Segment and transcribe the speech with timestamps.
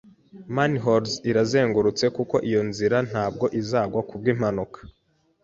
[0.55, 4.79] Manholes irazengurutse kuko iyo nzira ntabwo izagwa kubwimpanuka.